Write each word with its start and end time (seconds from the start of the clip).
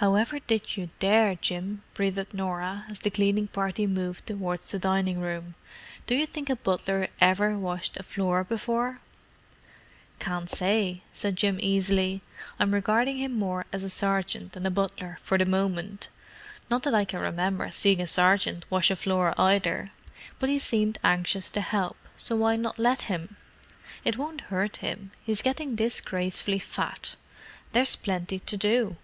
"However 0.00 0.38
did 0.40 0.76
you 0.76 0.90
dare, 0.98 1.36
Jim?" 1.36 1.82
breathed 1.94 2.34
Norah, 2.34 2.84
as 2.90 3.00
the 3.00 3.08
cleaning 3.08 3.48
party 3.48 3.86
moved 3.86 4.26
towards 4.26 4.70
the 4.70 4.78
dining 4.78 5.20
room. 5.20 5.54
"Do 6.06 6.14
you 6.14 6.26
think 6.26 6.50
a 6.50 6.56
butler 6.56 7.08
ever 7.18 7.56
washed 7.58 7.96
a 7.96 8.02
floor 8.02 8.44
before?" 8.44 9.00
"Can't 10.18 10.50
say," 10.50 11.02
said 11.14 11.34
Jim 11.36 11.56
easily. 11.62 12.20
"I'm 12.58 12.74
regarding 12.74 13.16
him 13.16 13.38
more 13.38 13.64
as 13.72 13.82
a 13.82 13.88
sergeant 13.88 14.52
than 14.52 14.66
a 14.66 14.70
butler, 14.70 15.16
for 15.18 15.38
the 15.38 15.46
moment—not 15.46 16.82
that 16.82 16.94
I 16.94 17.06
can 17.06 17.20
remember 17.20 17.70
seeing 17.70 18.02
a 18.02 18.06
sergeant 18.06 18.66
wash 18.68 18.90
a 18.90 18.96
floor, 18.96 19.32
either. 19.40 19.92
But 20.38 20.50
he 20.50 20.58
seemed 20.58 20.98
anxious 21.04 21.48
to 21.52 21.62
help, 21.62 21.96
so 22.14 22.36
why 22.36 22.56
not 22.56 22.78
let 22.78 23.02
him? 23.04 23.36
It 24.04 24.18
won't 24.18 24.42
hurt 24.52 24.76
him; 24.84 25.12
he's 25.24 25.40
getting 25.40 25.74
disgracefully 25.74 26.58
fat. 26.58 27.14
And 27.64 27.68
there's 27.72 27.96
plenty 27.96 28.38
to 28.38 28.56
do." 28.58 28.96